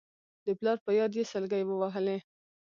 د 0.45 0.47
پلار 0.59 0.77
په 0.85 0.91
ياد 0.99 1.11
يې 1.17 1.23
سلګۍ 1.31 1.63
ووهلې. 1.65 2.17